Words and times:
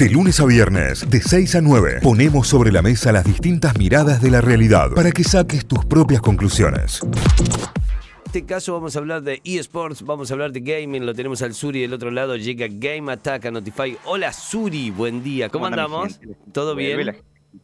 De 0.00 0.08
lunes 0.08 0.40
a 0.40 0.46
viernes, 0.46 1.10
de 1.10 1.20
6 1.20 1.56
a 1.56 1.60
9, 1.60 1.98
ponemos 2.02 2.48
sobre 2.48 2.72
la 2.72 2.80
mesa 2.80 3.12
las 3.12 3.22
distintas 3.22 3.76
miradas 3.76 4.22
de 4.22 4.30
la 4.30 4.40
realidad 4.40 4.92
para 4.94 5.12
que 5.12 5.22
saques 5.22 5.66
tus 5.66 5.84
propias 5.84 6.22
conclusiones. 6.22 7.02
En 7.02 8.22
este 8.24 8.46
caso 8.46 8.72
vamos 8.72 8.96
a 8.96 9.00
hablar 9.00 9.20
de 9.20 9.42
eSports, 9.44 10.00
vamos 10.00 10.30
a 10.30 10.34
hablar 10.34 10.52
de 10.52 10.60
gaming, 10.60 11.04
lo 11.04 11.12
tenemos 11.12 11.42
al 11.42 11.52
Suri 11.52 11.82
del 11.82 11.92
otro 11.92 12.10
lado, 12.10 12.36
llega 12.36 12.66
Game 12.70 13.12
Attack 13.12 13.44
a 13.44 13.50
Notify. 13.50 13.94
Hola 14.06 14.32
Suri, 14.32 14.90
buen 14.90 15.22
día, 15.22 15.50
¿cómo, 15.50 15.66
andamos? 15.66 16.18
¿Todo 16.50 16.74
bien? 16.74 17.16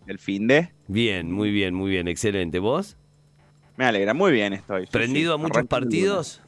El 0.07 0.19
fin 0.19 0.47
de. 0.47 0.69
Bien, 0.89 1.33
muy 1.33 1.51
bien, 1.51 1.73
muy 1.73 1.91
bien, 1.91 2.07
excelente. 2.07 2.59
¿Vos? 2.59 2.99
Me 3.79 3.87
alegra, 3.87 4.13
muy 4.13 4.33
bien 4.33 4.53
estoy. 4.53 4.85
¿Prendido 4.89 5.35
sí. 5.35 5.41
a 5.41 5.43
muchos 5.43 5.65
partidos? 5.65 6.43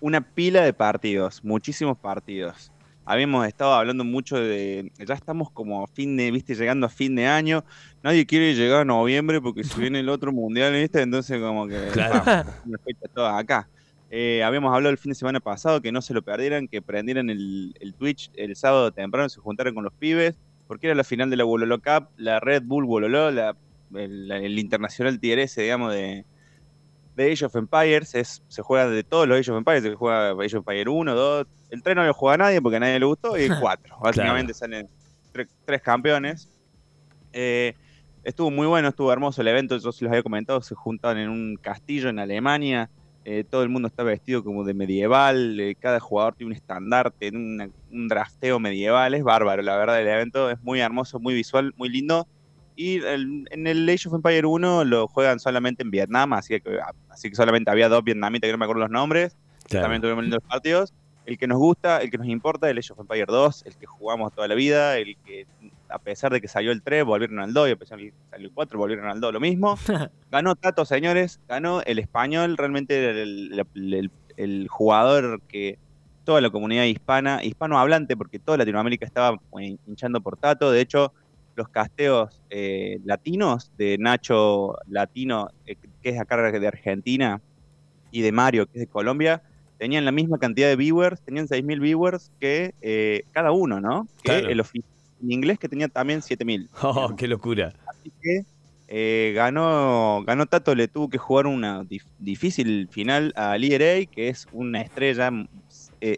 Una 0.00 0.22
pila 0.22 0.62
de 0.62 0.72
partidos, 0.72 1.44
muchísimos 1.44 1.96
partidos. 1.96 2.72
Habíamos 3.04 3.46
estado 3.46 3.74
hablando 3.74 4.04
mucho 4.04 4.36
de. 4.36 4.92
Ya 5.06 5.14
estamos 5.14 5.50
como 5.50 5.82
a 5.82 5.88
fin 5.88 6.16
de, 6.16 6.30
viste, 6.30 6.54
llegando 6.54 6.86
a 6.86 6.88
fin 6.88 7.16
de 7.16 7.26
año. 7.26 7.64
Nadie 8.02 8.26
quiere 8.26 8.54
llegar 8.54 8.82
a 8.82 8.84
noviembre 8.84 9.40
porque 9.40 9.64
se 9.64 9.80
viene 9.80 10.00
el 10.00 10.08
otro 10.08 10.32
mundial, 10.32 10.72
viste. 10.72 11.02
Entonces, 11.02 11.40
como 11.40 11.66
que. 11.66 11.88
Claro. 11.92 12.22
vamos, 12.24 12.80
fecha 12.84 13.08
toda 13.12 13.38
acá. 13.38 13.68
Eh, 14.10 14.44
habíamos 14.44 14.74
hablado 14.74 14.92
el 14.92 14.98
fin 14.98 15.10
de 15.10 15.14
semana 15.16 15.40
pasado 15.40 15.80
que 15.80 15.90
no 15.90 16.02
se 16.02 16.14
lo 16.14 16.22
perdieran, 16.22 16.68
que 16.68 16.82
prendieran 16.82 17.30
el, 17.30 17.74
el 17.80 17.94
Twitch 17.94 18.30
el 18.34 18.54
sábado 18.56 18.92
temprano, 18.92 19.28
se 19.30 19.40
juntaran 19.40 19.74
con 19.74 19.84
los 19.84 19.94
pibes, 19.94 20.36
porque 20.66 20.88
era 20.88 20.94
la 20.94 21.02
final 21.02 21.30
de 21.30 21.36
la 21.36 21.44
Wololo 21.44 21.80
Cup, 21.80 22.08
la 22.18 22.38
Red 22.38 22.62
Bull 22.64 22.84
Wololo, 22.84 23.30
la, 23.30 23.56
el, 23.94 24.30
el 24.30 24.58
internacional 24.58 25.18
tier 25.18 25.38
S, 25.38 25.60
digamos, 25.62 25.94
de, 25.94 26.26
de 27.14 27.32
Age 27.32 27.44
of 27.46 27.56
Empires. 27.56 28.14
Es, 28.14 28.42
se 28.48 28.62
juega 28.62 28.88
de 28.88 29.04
todos 29.04 29.26
los 29.28 29.38
Age 29.38 29.50
of 29.50 29.58
Empires, 29.58 29.82
se 29.82 29.94
juega 29.94 30.30
Age 30.30 30.56
of 30.56 30.66
Empires 30.68 30.86
1, 30.88 31.14
2. 31.14 31.46
El 31.70 31.82
3 31.82 31.96
no 31.96 32.04
lo 32.04 32.12
juega 32.14 32.36
nadie 32.36 32.60
porque 32.60 32.76
a 32.76 32.80
nadie 32.80 32.98
le 32.98 33.06
gustó, 33.06 33.38
y 33.38 33.42
el 33.44 33.50
4. 33.60 33.96
Básicamente 34.00 34.52
salen 34.54 34.88
tre- 35.32 35.48
tres 35.64 35.82
campeones. 35.82 36.48
Eh, 37.32 37.74
estuvo 38.24 38.50
muy 38.50 38.66
bueno, 38.66 38.88
estuvo 38.88 39.12
hermoso 39.12 39.40
el 39.40 39.48
evento, 39.48 39.76
yo 39.78 39.92
se 39.92 40.04
los 40.04 40.10
había 40.12 40.22
comentado, 40.22 40.60
se 40.62 40.74
juntaban 40.74 41.18
en 41.18 41.28
un 41.30 41.56
castillo 41.60 42.08
en 42.08 42.18
Alemania. 42.18 42.90
eh, 43.24 43.44
todo 43.48 43.62
el 43.62 43.68
mundo 43.68 43.86
está 43.86 44.02
vestido 44.02 44.42
como 44.42 44.64
de 44.64 44.74
medieval, 44.74 45.58
eh, 45.60 45.76
cada 45.78 46.00
jugador 46.00 46.34
tiene 46.34 46.48
un 46.50 46.56
estandarte, 46.56 47.28
una- 47.32 47.68
un 47.92 48.08
drafteo 48.08 48.58
medieval, 48.58 49.14
es 49.14 49.22
bárbaro, 49.22 49.62
la 49.62 49.76
verdad, 49.76 50.00
el 50.00 50.08
evento 50.08 50.50
es 50.50 50.60
muy 50.60 50.80
hermoso, 50.80 51.20
muy 51.20 51.32
visual, 51.32 51.72
muy 51.76 51.88
lindo. 51.88 52.26
Y 52.76 52.96
el- 53.04 53.46
en 53.50 53.66
el 53.66 53.88
Age 53.88 54.08
of 54.08 54.14
Empire 54.14 54.46
1 54.46 54.84
lo 54.84 55.06
juegan 55.08 55.38
solamente 55.40 55.82
en 55.82 55.90
Vietnam, 55.90 56.32
así 56.32 56.58
que, 56.60 56.78
así 57.10 57.28
que 57.30 57.36
solamente 57.36 57.70
había 57.70 57.88
dos 57.88 58.02
vietnamitas 58.04 58.48
que 58.48 58.52
no 58.52 58.58
me 58.58 58.64
acuerdo 58.64 58.80
los 58.82 58.90
nombres. 58.90 59.36
Claro. 59.68 59.84
También 59.84 60.02
tuvimos 60.02 60.24
lindos 60.24 60.42
partidos. 60.48 60.92
El 61.24 61.38
que 61.38 61.46
nos 61.46 61.58
gusta, 61.58 61.98
el 62.02 62.10
que 62.10 62.18
nos 62.18 62.26
importa, 62.26 62.68
el 62.68 62.78
Age 62.78 62.92
of 62.94 62.98
Empire 63.00 63.26
2, 63.28 63.64
el 63.66 63.76
que 63.76 63.86
jugamos 63.86 64.32
toda 64.34 64.48
la 64.48 64.54
vida, 64.56 64.98
el 64.98 65.16
que 65.24 65.46
a 65.88 65.98
pesar 65.98 66.32
de 66.32 66.40
que 66.40 66.48
salió 66.48 66.72
el 66.72 66.82
3, 66.82 67.04
volvieron 67.04 67.38
al 67.38 67.52
2, 67.52 67.68
y 67.68 67.72
a 67.72 67.76
pesar 67.76 67.98
de 67.98 68.06
que 68.06 68.14
salió 68.30 68.48
el 68.48 68.52
4, 68.54 68.78
volvieron 68.78 69.06
al 69.06 69.20
2, 69.20 69.32
lo 69.32 69.38
mismo. 69.40 69.76
Ganó 70.32 70.56
Tato, 70.56 70.84
señores, 70.84 71.38
ganó 71.46 71.82
el 71.82 71.98
español, 72.00 72.56
realmente 72.56 73.10
el, 73.10 73.52
el- 73.74 73.94
el- 73.94 74.10
el 74.38 74.66
jugador 74.68 75.42
que 75.42 75.78
toda 76.24 76.40
la 76.40 76.50
comunidad 76.50 76.84
hispana, 76.84 77.44
hispanohablante, 77.44 78.16
porque 78.16 78.38
toda 78.38 78.56
Latinoamérica 78.56 79.04
estaba 79.04 79.38
eh, 79.60 79.76
hinchando 79.86 80.20
por 80.22 80.36
Tato, 80.38 80.70
de 80.72 80.80
hecho, 80.80 81.12
los 81.54 81.68
casteos 81.68 82.40
eh, 82.50 82.98
latinos 83.04 83.70
de 83.76 83.98
Nacho 83.98 84.74
Latino, 84.86 85.50
eh, 85.66 85.76
que 86.02 86.10
es 86.10 86.20
acá 86.20 86.50
de 86.50 86.66
Argentina, 86.66 87.40
y 88.10 88.20
de 88.20 88.32
Mario, 88.32 88.66
que 88.66 88.78
es 88.78 88.80
de 88.80 88.86
Colombia, 88.86 89.42
tenían 89.78 90.04
la 90.04 90.12
misma 90.12 90.38
cantidad 90.38 90.68
de 90.68 90.76
viewers, 90.76 91.20
tenían 91.22 91.48
6.000 91.48 91.80
viewers 91.80 92.30
que 92.38 92.74
eh, 92.82 93.24
cada 93.32 93.52
uno, 93.52 93.80
¿no? 93.80 94.06
Que 94.22 94.38
el 94.38 94.60
en 94.60 95.32
inglés 95.32 95.58
que 95.58 95.68
tenía 95.68 95.88
también 95.88 96.20
7.000. 96.20 96.68
Oh, 96.82 97.14
qué 97.16 97.26
locura. 97.26 97.72
Así 97.86 98.12
que 98.20 98.42
eh, 98.88 99.32
ganó, 99.34 100.22
ganó 100.26 100.46
Tato, 100.46 100.74
le 100.74 100.86
tuvo 100.86 101.08
que 101.08 101.18
jugar 101.18 101.46
una 101.46 101.82
dif- 101.84 102.04
difícil 102.18 102.88
final 102.90 103.32
a 103.36 103.56
Lee 103.56 104.06
que 104.06 104.28
es 104.28 104.46
una 104.52 104.82
estrella, 104.82 105.30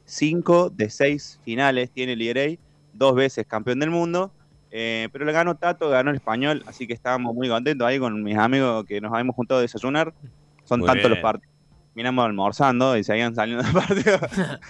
5 0.05 0.71
de 0.71 0.91
6 0.91 1.39
finales 1.45 1.91
tiene 1.93 2.17
Lee 2.17 2.59
dos 2.93 3.15
veces 3.15 3.47
campeón 3.47 3.79
del 3.79 3.91
mundo. 3.91 4.33
Eh, 4.77 5.09
pero 5.13 5.25
le 5.25 5.31
ganó 5.31 5.55
Tato, 5.55 5.89
ganó 5.89 6.11
el 6.11 6.17
español, 6.17 6.65
así 6.67 6.87
que 6.89 6.95
estábamos 6.95 7.33
muy 7.33 7.49
contentos 7.49 7.87
ahí 7.87 8.01
con 8.01 8.21
mis 8.25 8.37
amigos 8.37 8.85
que 8.87 9.01
nos 9.01 9.13
habíamos 9.13 9.37
juntado 9.37 9.61
a 9.61 9.63
desayunar. 9.63 10.13
Son 10.65 10.81
Muy 10.81 10.89
tantos 10.89 11.11
los 11.11 11.21
partidos. 11.21 11.55
Miramos 11.95 12.25
almorzando 12.25 12.97
y 12.97 13.05
seguían 13.05 13.37
saliendo 13.37 13.63
de 13.63 13.73
partidos. 13.73 14.21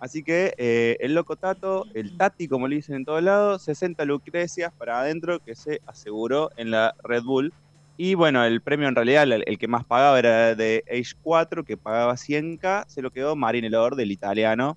Así 0.00 0.22
que 0.22 0.52
eh, 0.58 0.98
el 1.00 1.14
loco 1.14 1.36
Tato, 1.36 1.86
el 1.94 2.14
Tati, 2.18 2.46
como 2.48 2.68
le 2.68 2.76
dicen 2.76 2.96
en 2.96 3.04
todos 3.06 3.22
lados, 3.22 3.62
60 3.62 4.04
lucrecias 4.04 4.70
para 4.76 5.00
adentro 5.00 5.38
que 5.40 5.54
se 5.54 5.80
aseguró 5.86 6.50
en 6.56 6.70
la 6.70 6.94
Red 7.02 7.22
Bull. 7.22 7.54
Y 7.96 8.14
bueno, 8.14 8.44
el 8.44 8.60
premio 8.60 8.88
en 8.88 8.94
realidad, 8.96 9.22
el, 9.22 9.44
el 9.46 9.56
que 9.58 9.68
más 9.68 9.84
pagaba 9.86 10.18
era 10.18 10.54
de 10.54 10.84
Age 10.90 11.12
4, 11.22 11.64
que 11.64 11.78
pagaba 11.78 12.12
100k, 12.16 12.84
se 12.86 13.00
lo 13.00 13.10
quedó 13.10 13.34
Marine 13.36 13.70
Lord, 13.70 13.96
del 13.96 14.10
italiano, 14.12 14.76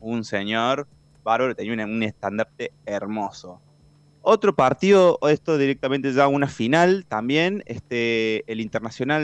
un 0.00 0.24
señor 0.24 0.86
bárbaro, 1.22 1.54
tenía 1.54 1.74
una- 1.74 1.84
un 1.84 2.02
estandarte 2.02 2.72
hermoso. 2.86 3.60
Otro 4.28 4.56
partido, 4.56 5.20
esto 5.30 5.56
directamente 5.56 6.12
ya 6.12 6.26
una 6.26 6.48
final 6.48 7.04
también, 7.06 7.62
este, 7.66 8.42
el 8.50 8.60
internacional, 8.60 9.22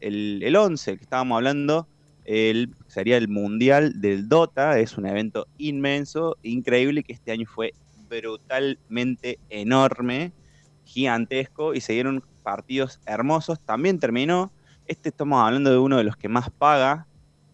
el, 0.00 0.42
el 0.42 0.56
11, 0.56 0.96
que 0.96 1.04
estábamos 1.04 1.36
hablando, 1.36 1.86
el, 2.24 2.74
sería 2.88 3.16
el 3.16 3.28
Mundial 3.28 4.00
del 4.00 4.28
Dota, 4.28 4.76
es 4.80 4.98
un 4.98 5.06
evento 5.06 5.46
inmenso, 5.56 6.36
increíble, 6.42 7.04
que 7.04 7.12
este 7.12 7.30
año 7.30 7.46
fue 7.46 7.74
brutalmente 8.08 9.38
enorme, 9.50 10.32
gigantesco, 10.82 11.72
y 11.72 11.80
se 11.80 11.92
dieron 11.92 12.24
partidos 12.42 12.98
hermosos. 13.06 13.60
También 13.60 14.00
terminó, 14.00 14.50
este 14.88 15.10
estamos 15.10 15.40
hablando 15.40 15.70
de 15.70 15.78
uno 15.78 15.96
de 15.96 16.02
los 16.02 16.16
que 16.16 16.28
más 16.28 16.50
paga, 16.50 17.06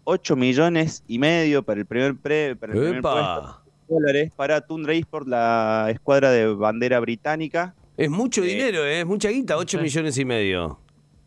8 0.05 0.35
millones 0.35 1.05
y 1.07 1.19
medio 1.19 1.63
para 1.63 1.79
el 1.79 1.85
primer, 1.85 2.17
pre, 2.17 2.57
para 2.57 2.73
el 2.73 2.79
primer 2.79 3.03
puesto. 3.03 3.66
Dólares 3.89 4.33
para 4.35 4.61
Tundra 4.61 4.95
Esports, 4.95 5.29
la 5.29 5.89
escuadra 5.91 6.31
de 6.31 6.53
bandera 6.55 7.01
británica. 7.01 7.75
Es 7.97 8.11
mucho 8.11 8.43
Eh, 8.43 8.47
dinero, 8.49 8.85
¿eh? 8.85 9.01
es 9.01 9.07
mucha 9.07 9.29
guita, 9.31 9.57
8 9.57 9.79
Sí. 9.79 9.83
millones 9.83 10.19
y 10.19 10.25
medio. 10.25 10.79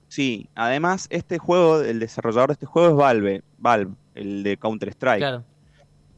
Sí, 0.07 0.49
además 0.55 1.07
este 1.09 1.37
juego, 1.37 1.81
el 1.81 1.99
desarrollador 1.99 2.49
de 2.49 2.53
este 2.53 2.65
juego 2.65 2.89
es 2.89 2.95
Valve, 2.95 3.43
Valve, 3.57 3.91
el 4.15 4.43
de 4.43 4.57
Counter 4.57 4.89
Strike. 4.89 5.19
Claro. 5.19 5.43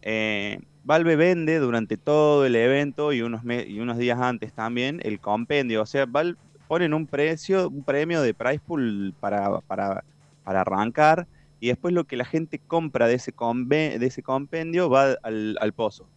Eh, 0.01 0.59
Valve 0.83 1.15
vende 1.15 1.59
durante 1.59 1.97
todo 1.97 2.45
el 2.45 2.55
evento 2.55 3.13
y 3.13 3.21
unos 3.21 3.41
y 3.45 3.79
unos 3.79 3.97
días 3.97 4.19
antes 4.19 4.51
también 4.53 4.99
el 5.03 5.19
compendio, 5.19 5.81
o 5.83 5.85
sea, 5.85 6.05
Valve 6.05 6.37
ponen 6.67 6.93
un 6.93 7.05
precio, 7.05 7.67
un 7.69 7.83
premio 7.83 8.21
de 8.21 8.33
price 8.33 8.61
pool 8.65 9.13
para, 9.19 9.59
para, 9.61 10.03
para 10.43 10.61
arrancar 10.61 11.27
y 11.59 11.67
después 11.67 11.93
lo 11.93 12.05
que 12.05 12.15
la 12.17 12.25
gente 12.25 12.59
compra 12.59 13.07
de 13.07 13.15
ese, 13.15 13.31
de 13.31 14.05
ese 14.05 14.23
compendio 14.23 14.89
va 14.89 15.17
al, 15.21 15.57
al 15.59 15.73
pozo. 15.73 16.07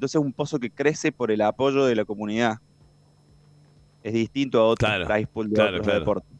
Entonces 0.00 0.18
es 0.18 0.24
un 0.24 0.32
pozo 0.32 0.58
que 0.58 0.70
crece 0.70 1.12
por 1.12 1.30
el 1.30 1.42
apoyo 1.42 1.84
de 1.84 1.94
la 1.94 2.06
comunidad. 2.06 2.58
Es 4.02 4.14
distinto 4.14 4.58
a 4.58 4.64
otros 4.64 4.88
Claro, 4.88 5.06
price 5.06 5.26
pool 5.26 5.50
de 5.50 5.54
claro, 5.56 5.70
otros 5.72 5.84
claro. 5.84 6.00
deportes. 6.00 6.30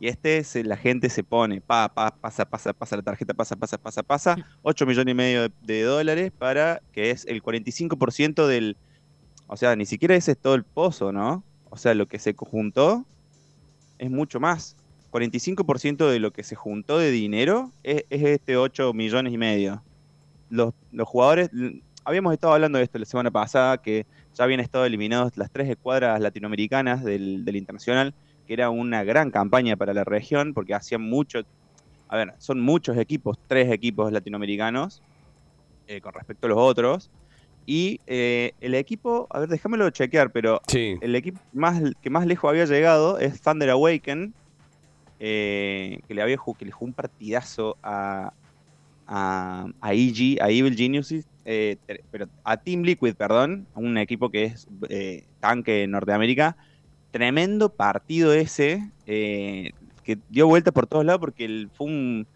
Y 0.00 0.08
este 0.08 0.42
se, 0.42 0.64
la 0.64 0.76
gente 0.76 1.08
se 1.08 1.22
pone, 1.22 1.60
pa, 1.60 1.88
pa, 1.94 2.10
pasa, 2.10 2.44
pasa, 2.44 2.72
pasa 2.72 2.96
la 2.96 3.02
tarjeta, 3.02 3.34
pasa, 3.34 3.54
pasa, 3.54 3.78
pasa, 3.78 4.02
pasa, 4.02 4.36
8 4.62 4.84
millones 4.84 5.12
y 5.12 5.14
medio 5.14 5.42
de, 5.42 5.52
de 5.62 5.82
dólares 5.82 6.32
para 6.36 6.82
que 6.90 7.12
es 7.12 7.24
el 7.26 7.40
45% 7.40 8.48
del, 8.48 8.76
o 9.46 9.56
sea, 9.56 9.76
ni 9.76 9.86
siquiera 9.86 10.16
ese 10.16 10.32
es 10.32 10.38
todo 10.38 10.56
el 10.56 10.64
pozo, 10.64 11.12
¿no? 11.12 11.44
O 11.70 11.76
sea, 11.76 11.94
lo 11.94 12.06
que 12.06 12.18
se 12.18 12.34
juntó 12.36 13.06
es 13.98 14.10
mucho 14.10 14.40
más. 14.40 14.74
45% 15.12 16.10
de 16.10 16.18
lo 16.18 16.32
que 16.32 16.42
se 16.42 16.56
juntó 16.56 16.98
de 16.98 17.12
dinero 17.12 17.70
es, 17.84 18.04
es 18.10 18.24
este 18.24 18.56
8 18.56 18.92
millones 18.92 19.32
y 19.32 19.38
medio. 19.38 19.84
Los, 20.50 20.74
los 20.90 21.06
jugadores, 21.06 21.50
habíamos 22.08 22.32
estado 22.32 22.54
hablando 22.54 22.78
de 22.78 22.84
esto 22.84 22.98
la 22.98 23.04
semana 23.04 23.30
pasada, 23.30 23.76
que 23.76 24.06
ya 24.34 24.44
habían 24.44 24.60
estado 24.60 24.86
eliminados 24.86 25.36
las 25.36 25.50
tres 25.50 25.68
escuadras 25.68 26.18
latinoamericanas 26.20 27.04
del, 27.04 27.44
del 27.44 27.56
internacional, 27.56 28.14
que 28.46 28.54
era 28.54 28.70
una 28.70 29.04
gran 29.04 29.30
campaña 29.30 29.76
para 29.76 29.92
la 29.92 30.04
región, 30.04 30.54
porque 30.54 30.72
hacían 30.72 31.02
mucho, 31.02 31.42
a 32.08 32.16
ver, 32.16 32.32
son 32.38 32.60
muchos 32.60 32.96
equipos, 32.96 33.36
tres 33.46 33.70
equipos 33.70 34.10
latinoamericanos, 34.10 35.02
eh, 35.86 36.00
con 36.00 36.14
respecto 36.14 36.46
a 36.46 36.50
los 36.50 36.58
otros, 36.58 37.10
y 37.66 38.00
eh, 38.06 38.52
el 38.62 38.74
equipo, 38.74 39.26
a 39.28 39.40
ver, 39.40 39.50
déjamelo 39.50 39.90
chequear, 39.90 40.32
pero 40.32 40.62
Sí. 40.66 40.96
el 41.02 41.14
equipo 41.14 41.38
más, 41.52 41.82
que 42.00 42.08
más 42.08 42.26
lejos 42.26 42.48
había 42.48 42.64
llegado 42.64 43.18
es 43.18 43.42
Thunder 43.42 43.68
Awaken, 43.68 44.32
eh, 45.20 46.00
que 46.08 46.14
le 46.14 46.22
había 46.22 46.38
jugado, 46.38 46.58
que 46.58 46.64
le 46.64 46.70
jugó 46.70 46.86
un 46.86 46.94
partidazo 46.94 47.76
a, 47.82 48.32
a, 49.08 49.66
a 49.80 49.94
EG, 49.94 50.38
a 50.42 50.50
Evil 50.50 50.76
Geniuses, 50.76 51.28
eh, 51.46 51.78
pero 52.10 52.26
a 52.44 52.58
Team 52.58 52.82
Liquid, 52.84 53.16
perdón, 53.16 53.68
un 53.74 53.98
equipo 53.98 54.30
que 54.30 54.44
es 54.46 54.66
eh, 54.90 55.26
tanque 55.40 55.84
en 55.84 55.92
Norteamérica. 55.92 56.56
Tremendo 57.10 57.74
partido 57.74 58.32
ese, 58.34 58.92
eh, 59.06 59.72
que 60.02 60.18
dio 60.28 60.46
vuelta 60.46 60.72
por 60.72 60.86
todos 60.86 61.04
lados 61.06 61.20
porque 61.20 61.44
el- 61.46 61.70
fue 61.74 61.86
un, 61.88 62.28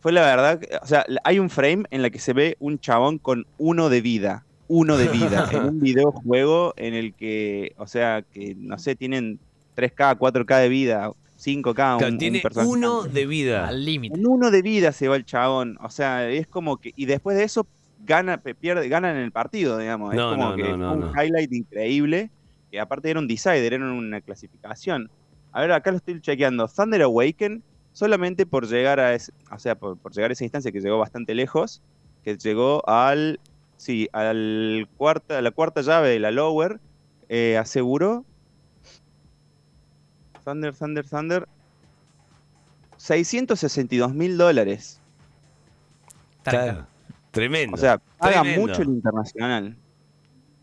fue 0.00 0.12
la 0.12 0.22
verdad, 0.22 0.60
o 0.82 0.86
sea, 0.86 1.04
hay 1.24 1.38
un 1.38 1.50
frame 1.50 1.84
en 1.90 2.02
la 2.02 2.10
que 2.10 2.18
se 2.18 2.32
ve 2.34 2.56
un 2.60 2.78
chabón 2.78 3.18
con 3.18 3.46
uno 3.56 3.88
de 3.88 4.00
vida. 4.02 4.44
uno 4.70 4.98
de 4.98 5.08
vida 5.08 5.44
en 5.50 5.64
un 5.64 5.80
videojuego 5.80 6.74
en 6.76 6.92
el 6.94 7.14
que, 7.14 7.72
o 7.78 7.86
sea, 7.86 8.22
que 8.30 8.54
no 8.56 8.78
sé, 8.78 8.96
tienen 8.96 9.40
3K, 9.74 10.14
4K 10.16 10.58
de 10.58 10.68
vida, 10.68 11.10
5K. 11.38 11.74
Claro, 11.74 11.98
un, 12.08 12.12
un 12.14 12.18
tiene 12.18 12.40
personaje. 12.40 12.70
uno 12.70 13.02
de 13.04 13.26
vida. 13.26 13.68
Al 13.68 13.84
límite. 13.84 14.18
En 14.18 14.26
uno 14.26 14.50
de 14.50 14.62
vida 14.62 14.92
se 14.92 15.08
va 15.08 15.16
el 15.16 15.24
chabón. 15.24 15.76
O 15.80 15.90
sea, 15.90 16.28
es 16.28 16.46
como 16.46 16.78
que. 16.78 16.92
Y 16.96 17.06
después 17.06 17.36
de 17.36 17.44
eso 17.44 17.66
gana, 18.04 18.38
pierde, 18.38 18.88
ganan 18.88 19.16
en 19.16 19.22
el 19.22 19.32
partido, 19.32 19.78
digamos. 19.78 20.14
No, 20.14 20.30
es 20.32 20.36
como 20.36 20.50
no, 20.50 20.56
que 20.56 20.62
no, 20.70 20.76
no, 20.76 20.92
un 20.94 21.00
no. 21.00 21.12
highlight 21.22 21.52
increíble. 21.52 22.30
Que 22.70 22.80
aparte 22.80 23.08
era 23.10 23.20
un 23.20 23.28
decider, 23.28 23.72
era 23.72 23.84
una 23.84 24.20
clasificación. 24.20 25.10
A 25.52 25.60
ver, 25.62 25.72
acá 25.72 25.90
lo 25.90 25.96
estoy 25.98 26.20
chequeando. 26.20 26.68
Thunder 26.68 27.02
Awaken, 27.02 27.62
solamente 27.92 28.44
por 28.44 28.66
llegar 28.66 29.00
a 29.00 29.14
ese- 29.14 29.32
o 29.50 29.58
sea, 29.58 29.74
por, 29.74 29.96
por 29.96 30.12
llegar 30.12 30.30
a 30.30 30.34
esa 30.34 30.44
instancia 30.44 30.70
que 30.72 30.80
llegó 30.80 30.98
bastante 30.98 31.34
lejos, 31.34 31.80
que 32.24 32.36
llegó 32.36 32.86
al. 32.88 33.40
Sí, 33.76 34.08
al 34.12 34.88
cuarta, 34.96 35.38
a 35.38 35.42
la 35.42 35.52
cuarta 35.52 35.82
llave 35.82 36.08
de 36.08 36.18
la 36.18 36.32
lower, 36.32 36.80
eh, 37.28 37.56
aseguró. 37.58 38.24
Thunder, 40.48 40.74
Thunder, 40.74 41.04
Thunder. 41.06 41.48
662 42.96 44.14
mil 44.14 44.36
dólares. 44.38 45.00
Claro. 46.42 46.86
Tremendo. 47.30 47.74
O 47.74 47.78
sea, 47.78 47.98
paga 48.18 48.40
Tremendo. 48.42 48.60
mucho 48.66 48.82
el 48.82 48.88
internacional. 48.88 49.76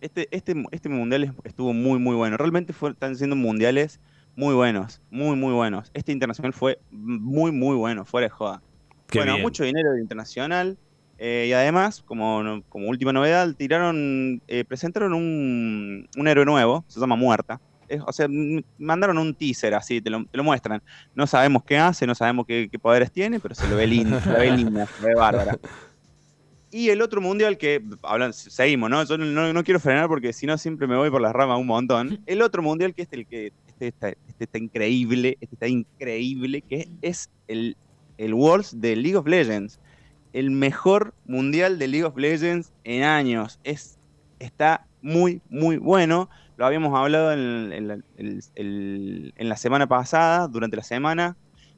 Este, 0.01 0.27
este, 0.31 0.55
este 0.71 0.89
mundial 0.89 1.23
es- 1.23 1.31
estuvo 1.43 1.73
muy, 1.73 1.99
muy 1.99 2.15
bueno. 2.15 2.37
Realmente 2.37 2.73
fue- 2.73 2.91
están 2.91 3.15
siendo 3.15 3.35
mundiales 3.35 3.99
muy 4.35 4.53
buenos, 4.53 5.01
muy, 5.11 5.35
muy 5.35 5.53
buenos. 5.53 5.91
Este 5.93 6.11
internacional 6.11 6.53
fue 6.53 6.79
muy, 6.91 7.51
muy 7.51 7.75
bueno, 7.75 8.03
fuera 8.05 8.25
de 8.25 8.31
joda. 8.31 8.61
Qué 9.07 9.19
bueno, 9.19 9.33
bien. 9.33 9.43
mucho 9.43 9.63
dinero 9.63 9.91
del 9.91 10.01
internacional. 10.01 10.77
eh, 11.17 11.45
y 11.47 11.53
además, 11.53 12.03
como, 12.05 12.61
como 12.67 12.89
última 12.89 13.13
novedad, 13.13 13.53
tiraron, 13.55 14.41
eh, 14.49 14.65
presentaron 14.65 15.13
un, 15.13 16.09
un 16.17 16.27
héroe 16.27 16.43
nuevo, 16.43 16.83
se 16.89 16.99
llama 16.99 17.15
Muerta. 17.15 17.61
O 18.05 18.13
sea, 18.13 18.27
mandaron 18.77 19.17
un 19.17 19.33
teaser 19.33 19.73
así, 19.73 20.01
te 20.01 20.09
lo, 20.09 20.25
lo 20.31 20.43
muestran. 20.43 20.81
No 21.13 21.27
sabemos 21.27 21.63
qué 21.63 21.77
hace, 21.77 22.07
no 22.07 22.15
sabemos 22.15 22.45
qué, 22.45 22.69
poderes 22.81 23.11
tiene, 23.11 23.39
pero 23.39 23.55
se 23.55 23.67
lo 23.67 23.75
ve 23.75 23.87
lindo, 23.87 24.19
se 24.19 24.29
la 24.31 24.39
ve 24.39 24.51
linda, 24.51 24.85
se 24.87 25.01
la 25.01 25.07
ve 25.09 25.15
bárbara. 25.15 25.57
Y 26.71 26.89
el 26.89 27.01
otro 27.01 27.21
mundial 27.21 27.57
que, 27.57 27.81
hablan, 28.03 28.33
seguimos, 28.33 28.89
¿no? 28.89 29.03
Yo 29.05 29.17
no 29.17 29.63
quiero 29.63 29.79
frenar 29.79 30.07
porque 30.07 30.33
si 30.33 30.45
no 30.45 30.57
siempre 30.57 30.87
me 30.87 30.97
voy 30.97 31.09
por 31.09 31.21
las 31.21 31.31
ramas 31.31 31.57
un 31.57 31.67
montón. 31.67 32.19
El 32.25 32.41
otro 32.41 32.61
mundial 32.61 32.93
que 32.93 33.03
es 33.03 33.13
el 33.13 33.25
que, 33.25 33.53
este 33.67 33.87
está, 33.87 34.09
este 34.09 34.43
está 34.43 34.57
increíble, 34.57 35.37
este 35.39 35.55
está 35.55 35.67
increíble, 35.67 36.61
que 36.61 36.89
es 37.01 37.29
el, 37.47 37.77
el 38.17 38.33
Worlds 38.33 38.79
de 38.81 38.95
League 38.95 39.15
of 39.15 39.27
Legends. 39.27 39.79
El 40.33 40.51
mejor 40.51 41.13
mundial 41.25 41.79
de 41.79 41.87
League 41.87 42.03
of 42.03 42.17
Legends 42.17 42.73
en 42.83 43.03
años. 43.03 43.59
Es, 43.63 43.97
está 44.39 44.85
muy, 45.01 45.41
muy 45.49 45.77
bueno. 45.77 46.29
Lo 46.57 46.66
habíamos 46.66 46.98
hablado 46.98 47.34
en, 47.34 48.04
la 49.38 49.57
semana 49.57 49.88
pasada, 49.88 50.48
durante 50.48 50.78
la 50.78 50.84
semana. 50.84 51.36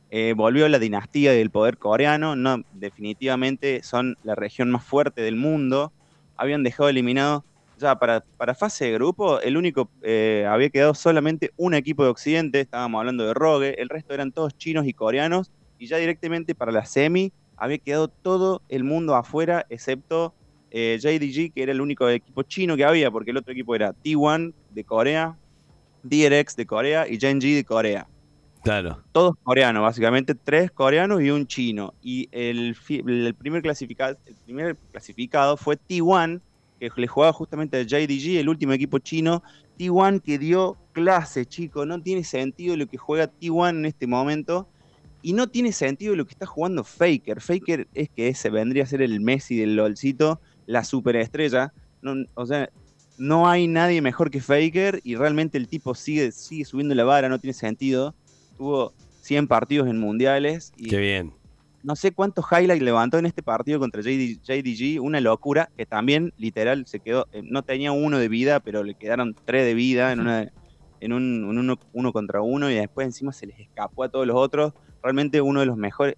Eh, 0.09 0.33
volvió 0.37 0.69
la 0.69 0.79
dinastía 0.79 1.31
del 1.31 1.49
poder 1.49 1.77
coreano. 1.77 2.35
No, 2.35 2.63
definitivamente 2.73 3.81
son 3.83 4.17
la 4.23 4.35
región 4.35 4.69
más 4.69 4.83
fuerte 4.83 5.21
del 5.21 5.35
mundo. 5.35 5.91
Habían 6.35 6.63
dejado 6.63 6.89
eliminado 6.89 7.43
ya 7.79 7.97
para, 7.97 8.21
para 8.37 8.53
fase 8.53 8.85
de 8.85 8.93
grupo. 8.93 9.39
El 9.41 9.57
único, 9.57 9.89
eh, 10.03 10.45
había 10.47 10.69
quedado 10.69 10.93
solamente 10.93 11.51
un 11.57 11.73
equipo 11.73 12.03
de 12.03 12.09
Occidente. 12.09 12.61
Estábamos 12.61 12.99
hablando 12.99 13.25
de 13.25 13.33
Rogue. 13.33 13.75
El 13.81 13.89
resto 13.89 14.13
eran 14.13 14.31
todos 14.31 14.55
chinos 14.57 14.85
y 14.85 14.93
coreanos. 14.93 15.51
Y 15.79 15.87
ya 15.87 15.97
directamente 15.97 16.55
para 16.55 16.71
la 16.71 16.85
semi 16.85 17.33
había 17.57 17.79
quedado 17.79 18.07
todo 18.07 18.61
el 18.69 18.83
mundo 18.83 19.15
afuera, 19.15 19.65
excepto 19.69 20.33
eh, 20.79 20.99
JDG, 20.99 21.53
que 21.53 21.63
era 21.63 21.71
el 21.71 21.81
único 21.81 22.07
equipo 22.07 22.43
chino 22.43 22.77
que 22.77 22.85
había, 22.85 23.09
porque 23.09 23.31
el 23.31 23.37
otro 23.37 23.51
equipo 23.51 23.73
era 23.73 23.93
T1 23.93 24.53
de 24.69 24.83
Corea, 24.83 25.35
DRX 26.03 26.55
de 26.55 26.65
Corea 26.67 27.07
y 27.07 27.19
Genji 27.19 27.55
de 27.55 27.63
Corea 27.63 28.07
Claro. 28.63 29.01
todos 29.11 29.35
coreanos, 29.43 29.81
básicamente, 29.81 30.35
tres 30.35 30.69
coreanos 30.69 31.21
y 31.21 31.31
un 31.31 31.47
chino. 31.47 31.93
Y 32.03 32.27
el 32.31 32.75
primer, 33.39 33.61
clasificado, 33.63 34.17
el 34.25 34.35
primer 34.45 34.75
clasificado 34.91 35.57
fue 35.57 35.77
T1, 35.77 36.41
que 36.79 36.91
le 36.95 37.07
jugaba 37.07 37.33
justamente 37.33 37.77
a 37.77 37.83
JDG, 37.83 38.37
el 38.37 38.49
último 38.49 38.73
equipo 38.73 38.99
chino. 38.99 39.41
T1 39.79 40.21
que 40.21 40.37
dio 40.37 40.77
clase, 40.91 41.45
chico. 41.45 41.85
No 41.85 42.01
tiene 42.01 42.23
sentido 42.23 42.75
lo 42.75 42.85
que 42.87 42.97
juega 42.97 43.31
T1 43.31 43.69
en 43.69 43.85
este 43.85 44.05
momento. 44.05 44.67
Y 45.21 45.33
no 45.33 45.47
tiene 45.47 45.71
sentido 45.71 46.15
lo 46.15 46.25
que 46.25 46.33
está 46.33 46.45
jugando 46.45 46.83
Faker. 46.83 47.41
Faker 47.41 47.87
es 47.93 48.09
que 48.09 48.27
ese 48.27 48.49
vendría 48.49 48.83
a 48.83 48.87
ser 48.87 49.01
el 49.01 49.19
Messi 49.19 49.57
del 49.57 49.75
LOLcito, 49.75 50.39
la 50.67 50.83
superestrella. 50.83 51.73
No, 52.03 52.13
o 52.35 52.45
sea, 52.45 52.69
no 53.17 53.49
hay 53.49 53.67
nadie 53.67 54.01
mejor 54.03 54.29
que 54.29 54.41
Faker 54.41 55.01
y 55.03 55.15
realmente 55.15 55.57
el 55.57 55.67
tipo 55.67 55.95
sigue, 55.95 56.31
sigue 56.31 56.65
subiendo 56.65 56.93
la 56.93 57.03
vara, 57.03 57.29
no 57.29 57.39
tiene 57.39 57.53
sentido. 57.55 58.13
Tuvo 58.57 58.93
100 59.21 59.47
partidos 59.47 59.87
en 59.87 59.97
mundiales 59.97 60.71
y 60.77 60.89
Qué 60.89 60.97
bien. 60.99 61.33
no 61.83 61.95
sé 61.95 62.11
cuántos 62.11 62.45
highlights 62.51 62.83
levantó 62.83 63.17
en 63.17 63.25
este 63.25 63.41
partido 63.41 63.79
contra 63.79 64.01
JD 64.01 64.39
JDG, 64.43 65.01
una 65.01 65.19
locura, 65.21 65.69
que 65.75 65.85
también 65.85 66.33
literal 66.37 66.85
se 66.85 66.99
quedó, 66.99 67.27
eh, 67.31 67.41
no 67.43 67.63
tenía 67.63 67.91
uno 67.91 68.19
de 68.19 68.29
vida, 68.29 68.59
pero 68.59 68.83
le 68.83 68.93
quedaron 68.93 69.35
tres 69.45 69.65
de 69.65 69.73
vida 69.73 70.11
en, 70.11 70.19
una, 70.21 70.51
en 70.99 71.13
un, 71.13 71.43
un 71.43 71.57
uno, 71.57 71.79
uno 71.93 72.13
contra 72.13 72.41
uno 72.41 72.69
y 72.69 72.75
después 72.75 73.05
encima 73.07 73.33
se 73.33 73.47
les 73.47 73.59
escapó 73.59 74.03
a 74.03 74.09
todos 74.09 74.27
los 74.27 74.35
otros. 74.35 74.73
Realmente 75.03 75.41
uno 75.41 75.59
de 75.59 75.65
los 75.65 75.77
mejores, 75.77 76.15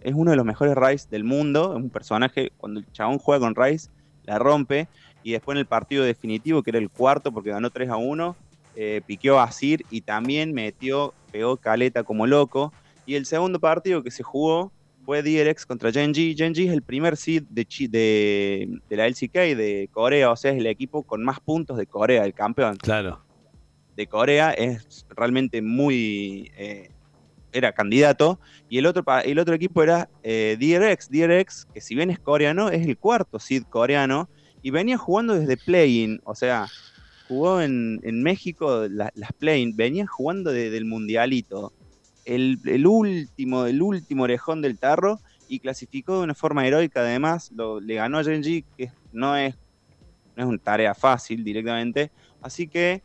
es, 0.00 0.14
uno 0.14 0.30
de 0.30 0.36
los 0.36 0.46
mejores 0.46 0.74
Rice 0.76 1.08
del 1.10 1.24
mundo, 1.24 1.72
es 1.76 1.82
un 1.82 1.90
personaje, 1.90 2.52
cuando 2.56 2.80
el 2.80 2.92
chabón 2.92 3.18
juega 3.18 3.40
con 3.46 3.54
Rice, 3.54 3.88
la 4.24 4.38
rompe, 4.38 4.88
y 5.22 5.32
después 5.32 5.54
en 5.56 5.60
el 5.60 5.66
partido 5.66 6.04
definitivo, 6.04 6.62
que 6.62 6.70
era 6.70 6.78
el 6.78 6.90
cuarto, 6.90 7.32
porque 7.32 7.50
ganó 7.50 7.70
3 7.70 7.88
a 7.90 7.96
1, 7.96 8.36
eh, 8.76 9.00
piqueó 9.06 9.40
a 9.40 9.50
Sir 9.50 9.84
y 9.90 10.02
también 10.02 10.52
metió, 10.52 11.14
pegó 11.32 11.56
caleta 11.56 12.02
como 12.04 12.26
loco. 12.26 12.72
Y 13.06 13.14
el 13.14 13.26
segundo 13.26 13.58
partido 13.58 14.02
que 14.02 14.10
se 14.10 14.22
jugó 14.22 14.70
fue 15.04 15.22
DRX 15.22 15.64
contra 15.66 15.90
Genji. 15.92 16.34
Genji 16.36 16.66
es 16.66 16.72
el 16.72 16.82
primer 16.82 17.16
seed 17.16 17.44
de, 17.48 17.64
de, 17.88 18.68
de 18.88 18.96
la 18.96 19.06
LCK 19.06 19.32
de 19.56 19.88
Corea, 19.92 20.30
o 20.30 20.36
sea, 20.36 20.50
es 20.52 20.58
el 20.58 20.66
equipo 20.66 21.02
con 21.04 21.24
más 21.24 21.40
puntos 21.40 21.76
de 21.76 21.86
Corea, 21.86 22.24
el 22.24 22.34
campeón 22.34 22.76
Claro. 22.76 23.20
de 23.96 24.06
Corea. 24.08 24.50
Es 24.52 25.06
realmente 25.16 25.62
muy. 25.62 26.50
eh, 26.56 26.90
era 27.56 27.72
candidato. 27.72 28.38
Y 28.68 28.78
el 28.78 28.86
otro, 28.86 29.04
el 29.24 29.38
otro 29.38 29.54
equipo 29.54 29.82
era 29.82 30.08
eh, 30.22 30.56
DRX. 30.60 31.08
DRX, 31.10 31.66
que 31.72 31.80
si 31.80 31.94
bien 31.94 32.10
es 32.10 32.18
coreano, 32.18 32.68
es 32.68 32.86
el 32.86 32.98
cuarto 32.98 33.38
seed 33.38 33.64
coreano. 33.68 34.28
Y 34.62 34.70
venía 34.70 34.98
jugando 34.98 35.34
desde 35.34 35.56
play-in, 35.56 36.20
o 36.24 36.34
sea, 36.34 36.66
jugó 37.28 37.60
en, 37.60 38.00
en 38.02 38.22
México 38.22 38.86
la- 38.90 39.12
las 39.14 39.32
play-in, 39.32 39.76
venía 39.76 40.06
jugando 40.06 40.50
desde 40.52 40.76
el 40.76 40.84
mundialito. 40.84 41.72
El, 42.24 42.58
el 42.64 42.86
último, 42.86 43.66
el 43.66 43.80
último 43.80 44.24
orejón 44.24 44.60
del 44.62 44.78
tarro 44.78 45.20
y 45.48 45.60
clasificó 45.60 46.18
de 46.18 46.24
una 46.24 46.34
forma 46.34 46.66
heroica 46.66 47.00
además, 47.00 47.52
lo- 47.54 47.80
le 47.80 47.94
ganó 47.94 48.18
a 48.18 48.24
Genji, 48.24 48.64
que 48.76 48.90
no 49.12 49.36
es, 49.36 49.54
no 50.34 50.42
es 50.42 50.48
una 50.48 50.58
tarea 50.58 50.94
fácil 50.94 51.44
directamente, 51.44 52.10
así 52.42 52.66
que 52.66 53.02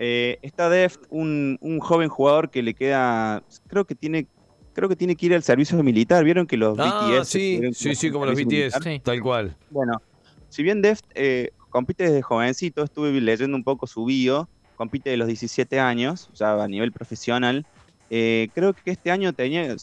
eh, 0.00 0.38
está 0.42 0.68
Deft, 0.70 1.00
un, 1.10 1.58
un 1.60 1.78
joven 1.78 2.08
jugador 2.08 2.50
que 2.50 2.62
le 2.62 2.74
queda, 2.74 3.42
creo 3.68 3.84
que 3.84 3.94
tiene 3.94 4.26
creo 4.72 4.88
que 4.88 4.96
tiene 4.96 5.14
que 5.16 5.26
ir 5.26 5.34
al 5.34 5.42
servicio 5.42 5.80
militar, 5.82 6.24
vieron 6.24 6.46
que 6.46 6.56
los 6.56 6.76
Ah, 6.78 7.20
BTS 7.20 7.32
sí, 7.74 7.94
sí, 7.94 8.10
como 8.10 8.24
los 8.24 8.34
BTS. 8.36 8.78
Sí. 8.82 9.00
tal 9.04 9.20
cual. 9.20 9.56
Bueno, 9.68 10.00
si 10.48 10.62
bien 10.62 10.80
Deft 10.80 11.04
eh, 11.14 11.50
compite 11.70 12.04
desde 12.04 12.22
jovencito, 12.22 12.82
estuve 12.84 13.10
leyendo 13.20 13.56
un 13.56 13.64
poco 13.64 13.86
su 13.86 14.04
bio, 14.04 14.48
compite 14.76 15.10
de 15.10 15.16
los 15.18 15.26
17 15.28 15.78
años, 15.80 16.30
ya 16.32 16.62
a 16.62 16.68
nivel 16.68 16.92
profesional. 16.92 17.66
Eh, 18.08 18.48
creo 18.54 18.72
que 18.74 18.92
este 18.92 19.10
año 19.10 19.32
tenía, 19.32 19.74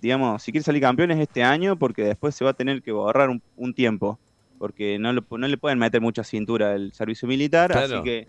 digamos, 0.00 0.42
si 0.42 0.52
quiere 0.52 0.64
salir 0.64 0.82
campeón 0.82 1.10
es 1.12 1.20
este 1.20 1.42
año, 1.42 1.78
porque 1.78 2.02
después 2.02 2.34
se 2.34 2.42
va 2.44 2.50
a 2.50 2.54
tener 2.54 2.82
que 2.82 2.92
borrar 2.92 3.28
un, 3.28 3.42
un 3.56 3.74
tiempo, 3.74 4.18
porque 4.58 4.98
no, 4.98 5.12
lo- 5.12 5.24
no 5.30 5.46
le 5.48 5.58
pueden 5.58 5.78
meter 5.78 6.00
mucha 6.00 6.24
cintura 6.24 6.72
al 6.72 6.92
servicio 6.92 7.28
militar, 7.28 7.70
Claro. 7.70 7.96
así 7.96 8.02
que 8.04 8.26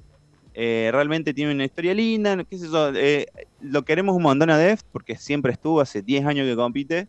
eh, 0.54 0.90
realmente 0.92 1.34
tiene 1.34 1.54
una 1.54 1.66
historia 1.66 1.94
linda, 1.94 2.44
qué 2.44 2.58
sé 2.58 2.68
yo, 2.68 2.92
eh, 2.94 3.28
lo 3.62 3.84
queremos 3.84 4.16
un 4.16 4.24
montón 4.24 4.50
a 4.50 4.58
Deft, 4.58 4.86
porque 4.92 5.16
siempre 5.16 5.54
estuvo, 5.54 5.82
hace 5.82 6.02
10 6.02 6.26
años 6.26 6.48
que 6.48 6.56
compite, 6.56 7.08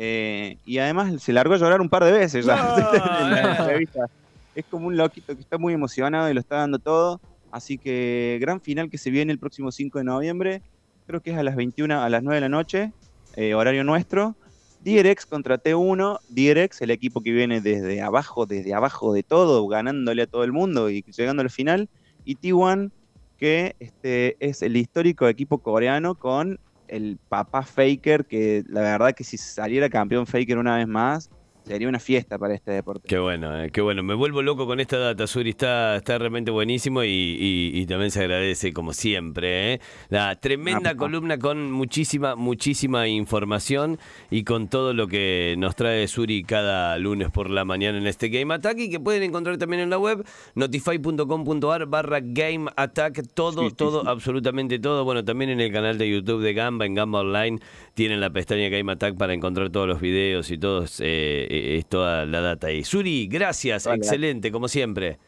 eh, 0.00 0.58
y 0.64 0.78
además 0.78 1.20
se 1.20 1.32
largó 1.32 1.54
a 1.54 1.58
llorar 1.58 1.80
un 1.80 1.88
par 1.88 2.04
de 2.04 2.12
veces 2.12 2.46
ya 2.46 2.54
en 3.20 3.30
la 3.30 3.56
entrevista. 3.58 4.06
Es 4.54 4.64
como 4.64 4.86
un 4.86 4.96
loquito 4.96 5.34
que 5.34 5.40
está 5.40 5.58
muy 5.58 5.74
emocionado 5.74 6.30
y 6.30 6.34
lo 6.34 6.40
está 6.40 6.56
dando 6.56 6.78
todo. 6.78 7.20
Así 7.50 7.78
que 7.78 8.38
gran 8.40 8.60
final 8.60 8.90
que 8.90 8.98
se 8.98 9.10
viene 9.10 9.32
el 9.32 9.40
próximo 9.40 9.72
5 9.72 9.98
de 9.98 10.04
noviembre. 10.04 10.62
Creo 11.06 11.20
que 11.20 11.32
es 11.32 11.36
a 11.36 11.42
las 11.42 11.56
21, 11.56 12.00
a 12.00 12.08
las 12.08 12.22
9 12.22 12.36
de 12.36 12.40
la 12.40 12.48
noche, 12.48 12.92
eh, 13.34 13.54
horario 13.54 13.82
nuestro. 13.82 14.36
DRX 14.84 15.26
contra 15.26 15.60
T1. 15.60 16.20
DRX, 16.28 16.82
el 16.82 16.92
equipo 16.92 17.20
que 17.20 17.32
viene 17.32 17.60
desde 17.60 18.00
abajo, 18.00 18.46
desde 18.46 18.74
abajo 18.74 19.12
de 19.12 19.24
todo, 19.24 19.66
ganándole 19.66 20.22
a 20.22 20.26
todo 20.26 20.44
el 20.44 20.52
mundo 20.52 20.90
y 20.90 21.02
llegando 21.02 21.42
al 21.42 21.50
final. 21.50 21.88
Y 22.28 22.36
T1, 22.36 22.90
que 23.38 23.74
este, 23.80 24.36
es 24.38 24.60
el 24.60 24.76
histórico 24.76 25.28
equipo 25.28 25.62
coreano 25.62 26.14
con 26.14 26.60
el 26.86 27.18
papá 27.30 27.62
Faker, 27.62 28.26
que 28.26 28.64
la 28.68 28.82
verdad 28.82 29.14
que 29.14 29.24
si 29.24 29.38
saliera 29.38 29.88
campeón 29.88 30.26
Faker 30.26 30.58
una 30.58 30.76
vez 30.76 30.86
más, 30.86 31.30
sería 31.68 31.88
una 31.88 32.00
fiesta 32.00 32.38
para 32.38 32.54
este 32.54 32.72
deporte. 32.72 33.06
Qué 33.08 33.18
bueno, 33.18 33.62
eh, 33.62 33.70
qué 33.70 33.80
bueno. 33.80 34.02
Me 34.02 34.14
vuelvo 34.14 34.42
loco 34.42 34.66
con 34.66 34.80
esta 34.80 34.98
data, 34.98 35.26
Suri. 35.26 35.50
Está, 35.50 35.96
está 35.96 36.18
realmente 36.18 36.50
buenísimo 36.50 37.04
y, 37.04 37.08
y- 37.08 37.70
y 37.80 37.86
también 37.86 38.10
se 38.10 38.20
agradece, 38.20 38.72
como 38.72 38.92
siempre. 38.92 39.74
¿eh? 39.74 39.80
La 40.08 40.34
tremenda 40.36 40.90
Ah, 40.90 40.94
columna 40.96 41.38
con 41.38 41.70
muchísima, 41.70 42.34
muchísima 42.36 43.06
información 43.08 43.98
y 44.30 44.44
con 44.44 44.68
todo 44.68 44.94
lo 44.94 45.06
que 45.08 45.54
nos 45.58 45.76
trae 45.76 46.06
Suri 46.08 46.42
cada 46.44 46.96
lunes 46.98 47.30
por 47.30 47.50
la 47.50 47.64
mañana 47.64 47.98
en 47.98 48.06
este 48.06 48.28
Game 48.28 48.52
Attack 48.54 48.78
y 48.78 48.90
que 48.90 49.00
pueden 49.00 49.22
encontrar 49.22 49.58
también 49.58 49.82
en 49.82 49.90
la 49.90 49.98
web 49.98 50.24
notify.com.ar 50.54 51.86
barra 51.86 52.20
Game 52.22 52.70
Attack. 52.76 53.22
Todo, 53.34 53.68
Sí, 53.68 53.74
todo, 53.76 54.02
sí. 54.02 54.06
absolutamente 54.08 54.78
todo. 54.78 55.04
Bueno, 55.04 55.24
también 55.24 55.50
en 55.50 55.60
el 55.60 55.72
canal 55.72 55.98
de 55.98 56.08
YouTube 56.10 56.42
de 56.42 56.54
Gamba, 56.54 56.86
en 56.86 56.94
Gamba 56.94 57.20
Online, 57.20 57.58
tienen 57.94 58.20
la 58.20 58.30
pestaña 58.30 58.68
Game 58.68 58.90
Attack 58.92 59.16
para 59.16 59.34
encontrar 59.34 59.70
todos 59.70 59.88
los 59.88 60.00
videos 60.00 60.50
y 60.50 60.58
todos, 60.58 61.00
eh, 61.00 61.46
es 61.78 61.86
toda 61.86 62.24
la 62.26 62.40
data 62.40 62.68
ahí. 62.68 62.84
Suri, 62.84 63.26
gracias, 63.28 63.84
Vale. 63.86 63.98
excelente, 63.98 64.50
como 64.52 64.68
siempre. 64.68 65.18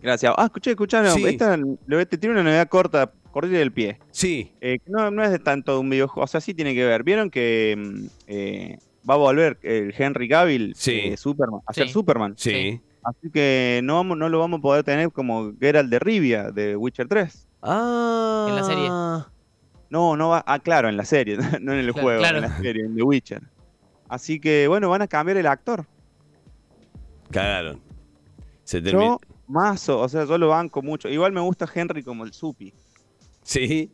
Gracias. 0.00 0.32
Ah, 0.36 0.44
escuché, 0.44 0.70
escuché, 0.70 1.02
no, 1.02 1.10
Sí. 1.14 1.24
esta 1.26 1.56
lo- 1.56 2.06
te 2.06 2.18
tiene 2.18 2.34
una 2.34 2.44
novedad 2.44 2.68
corta, 2.68 3.12
cortita 3.32 3.58
del 3.58 3.72
pie. 3.72 3.98
Sí, 4.10 4.52
Eh, 4.60 4.78
no, 4.86 5.10
no 5.10 5.22
es 5.24 5.30
de 5.30 5.38
tanto 5.40 5.80
un 5.80 5.90
videojuego, 5.90 6.24
o 6.24 6.26
sea, 6.28 6.40
sí 6.40 6.54
tiene 6.54 6.74
que 6.74 6.84
ver. 6.84 7.02
¿Vieron 7.02 7.30
que 7.30 7.74
mm, 7.76 8.06
eh, 8.28 8.78
va 9.08 9.14
a 9.14 9.16
volver 9.18 9.58
el 9.62 9.92
Henry 9.96 10.28
Cavill 10.28 10.74
Sí. 10.76 11.00
eh, 11.04 11.16
Superman, 11.16 11.60
a 11.66 11.72
ser. 11.72 11.88
Superman? 11.88 12.34
sí. 12.36 12.50
Sí. 12.50 12.80
Así 13.04 13.30
que 13.32 13.80
no, 13.84 13.94
vamos, 13.94 14.18
no 14.18 14.28
lo 14.28 14.38
vamos 14.38 14.58
a 14.58 14.62
poder 14.62 14.84
tener 14.84 15.10
como 15.12 15.52
Geralt 15.58 15.88
de 15.88 15.98
Rivia 15.98 16.50
de 16.50 16.76
Witcher 16.76 17.08
3. 17.08 17.48
Ah. 17.62 18.46
En 18.50 18.56
la 18.56 18.64
serie. 18.64 18.88
No, 19.90 20.16
no 20.16 20.28
va. 20.28 20.44
Ah, 20.46 20.58
claro, 20.58 20.88
en 20.90 20.96
la 20.98 21.04
serie, 21.06 21.38
no 21.62 21.72
en 21.72 21.78
el 21.78 21.86
Claro, 21.92 22.02
juego, 22.02 22.20
claro. 22.20 22.38
en 22.38 22.42
la 22.42 22.58
serie, 22.58 22.84
en 22.84 22.94
The 22.96 23.02
Witcher. 23.02 23.42
Así 24.08 24.40
que 24.40 24.66
bueno, 24.68 24.88
van 24.88 25.02
a 25.02 25.06
cambiar 25.08 25.36
el 25.36 25.46
actor. 25.46 25.86
Cagaron. 27.30 27.80
Se 28.64 28.80
terminó. 28.80 29.18
Yo, 29.20 29.20
mazo, 29.46 30.00
o 30.00 30.08
sea, 30.08 30.24
yo 30.24 30.38
lo 30.38 30.48
banco 30.48 30.82
mucho. 30.82 31.08
Igual 31.08 31.32
me 31.32 31.40
gusta 31.40 31.66
Henry 31.72 32.02
como 32.02 32.24
el 32.24 32.32
Supi. 32.32 32.72
Sí, 33.42 33.90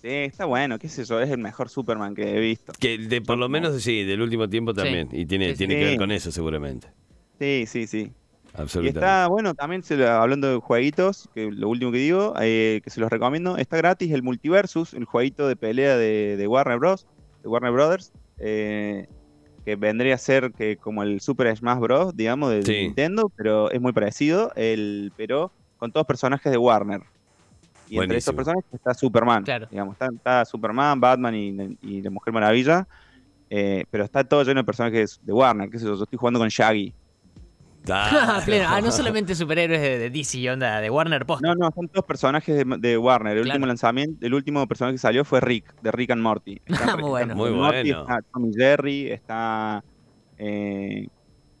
Sí, 0.00 0.08
está 0.08 0.44
bueno, 0.44 0.78
qué 0.78 0.88
sé 0.88 1.04
yo, 1.04 1.20
es 1.20 1.28
el 1.28 1.38
mejor 1.38 1.68
Superman 1.68 2.14
que 2.14 2.36
he 2.36 2.38
visto. 2.38 2.72
que 2.78 2.98
de, 2.98 3.20
por 3.20 3.36
lo 3.36 3.48
menos 3.48 3.82
sí, 3.82 4.04
del 4.04 4.22
último 4.22 4.48
tiempo 4.48 4.72
también. 4.72 5.08
Y 5.10 5.26
tiene, 5.26 5.46
Sí, 5.48 5.52
sí. 5.54 5.58
tiene 5.58 5.74
que 5.76 5.84
ver 5.86 5.98
con 5.98 6.12
eso 6.12 6.30
seguramente. 6.30 6.88
Sí, 7.40 7.64
sí, 7.66 7.86
sí. 7.88 8.12
Y 8.56 8.60
Absolutamente. 8.60 9.00
está, 9.00 9.26
bueno, 9.26 9.54
también 9.54 9.82
se 9.82 10.06
hablando 10.06 10.48
de 10.52 10.58
jueguitos, 10.58 11.28
que 11.34 11.50
lo 11.50 11.68
último 11.68 11.90
que 11.90 11.98
digo, 11.98 12.34
eh, 12.40 12.80
que 12.84 12.90
se 12.90 13.00
los 13.00 13.10
recomiendo, 13.10 13.56
está 13.56 13.76
gratis 13.76 14.12
el 14.12 14.22
Multiversus, 14.22 14.94
el 14.94 15.04
jueguito 15.04 15.48
de 15.48 15.56
pelea 15.56 15.96
de, 15.96 16.36
de 16.36 16.46
Warner 16.46 16.78
Bros. 16.78 17.06
De 17.42 17.48
Warner 17.48 17.72
Brothers, 17.72 18.12
eh, 18.38 19.08
que 19.68 19.76
vendría 19.76 20.14
a 20.14 20.18
ser 20.18 20.50
que 20.52 20.78
como 20.78 21.02
el 21.02 21.20
Super 21.20 21.54
Smash 21.54 21.78
Bros, 21.78 22.16
digamos, 22.16 22.50
de 22.50 22.62
Sí. 22.62 22.72
Nintendo, 22.84 23.30
pero 23.36 23.70
es 23.70 23.78
muy 23.82 23.92
parecido, 23.92 24.50
el, 24.56 25.12
pero 25.14 25.50
con 25.76 25.92
todos 25.92 26.06
personajes 26.06 26.50
de 26.50 26.56
Warner. 26.56 27.02
Y 27.86 27.98
entre 27.98 28.16
esos 28.16 28.34
personajes 28.34 28.64
está 28.72 28.94
Superman. 28.94 29.44
Claro. 29.44 29.66
Digamos, 29.70 29.92
está, 29.92 30.06
está 30.06 30.44
Superman, 30.46 30.98
Batman 30.98 31.34
y, 31.34 31.76
y 31.82 32.00
la 32.00 32.08
Mujer 32.08 32.32
Maravilla. 32.32 32.86
eh, 33.50 33.84
pero 33.90 34.04
está 34.04 34.24
todo 34.24 34.42
lleno 34.42 34.60
de 34.60 34.64
personajes 34.64 35.20
de 35.22 35.32
Warner. 35.34 35.68
¿Qué 35.68 35.78
sé 35.78 35.84
yo? 35.84 35.96
Yo 35.96 36.04
estoy 36.04 36.18
jugando 36.18 36.38
con 36.40 36.48
Shaggy. 36.48 36.94
Claro. 38.44 38.64
Ah, 38.68 38.80
no 38.80 38.90
solamente 38.92 39.34
superhéroes 39.34 39.80
de, 39.80 39.98
de 39.98 40.10
DC, 40.10 40.50
onda, 40.50 40.80
de 40.80 40.90
Warner 40.90 41.24
Post. 41.26 41.42
No, 41.42 41.54
no, 41.54 41.70
son 41.74 41.88
todos 41.88 42.04
personajes 42.04 42.56
de, 42.56 42.64
de 42.78 42.98
Warner. 42.98 43.36
El 43.36 43.44
Claro. 43.44 43.56
último 43.56 43.66
lanzamiento, 43.66 44.26
el 44.26 44.34
último 44.34 44.66
personaje 44.68 44.94
que 44.94 44.98
salió 44.98 45.24
fue 45.24 45.40
Rick, 45.40 45.74
de 45.82 45.90
Rick 45.92 46.10
and 46.10 46.22
Morty. 46.22 46.60
Está, 46.66 46.96
Muy 46.96 47.08
bueno. 47.10 47.34
Muy 47.34 47.50
Morty, 47.50 47.92
bueno. 47.92 48.00
Está 48.02 48.22
Tommy 48.32 48.52
Jerry, 48.54 49.10
está, 49.10 49.82
eh, 50.38 51.08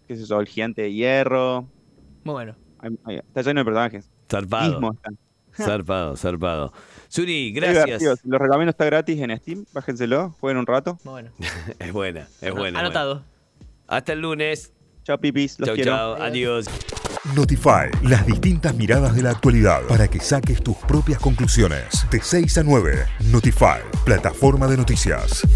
qué 0.06 0.16
sé 0.16 0.24
yo, 0.24 0.40
el 0.40 0.46
gigante 0.46 0.82
de 0.82 0.92
hierro. 0.92 1.66
Muy 2.24 2.32
bueno. 2.34 2.54
Está 3.06 3.42
lleno 3.42 3.60
de 3.60 3.64
personajes. 3.64 4.10
Zarpado. 4.30 4.80
Zarpado, 5.52 6.16
zarpado. 6.16 6.72
Suri, 7.08 7.48
Es 7.48 7.54
gracias. 7.54 8.24
Los 8.24 8.40
recomiendo, 8.40 8.70
está 8.70 8.84
gratis 8.84 9.20
en 9.20 9.36
Steam. 9.38 9.64
Bájenselo, 9.72 10.36
jueguen 10.38 10.58
un 10.58 10.66
rato. 10.66 10.98
Muy 11.02 11.12
bueno. 11.12 11.30
Es 11.80 11.92
buena, 11.92 12.28
es 12.40 12.54
buena. 12.54 12.78
Anotado. 12.78 13.14
buena. 13.14 13.26
Hasta 13.88 14.12
el 14.12 14.20
lunes. 14.20 14.72
Chao, 15.08 15.16
pipis. 15.16 15.58
Los 15.58 15.68
Chau, 15.68 15.74
quiero. 15.74 15.90
chau. 15.90 16.22
Adiós. 16.22 16.66
Notify, 17.34 17.88
las 18.02 18.26
distintas 18.26 18.74
miradas 18.74 19.16
de 19.16 19.22
la 19.22 19.30
actualidad 19.30 19.80
para 19.88 20.06
que 20.06 20.20
saques 20.20 20.62
tus 20.62 20.76
propias 20.76 21.18
conclusiones. 21.18 22.04
De 22.10 22.20
6 22.20 22.58
a 22.58 22.62
9, 22.62 23.06
Notify, 23.30 23.80
plataforma 24.04 24.66
de 24.66 24.76
noticias. 24.76 25.46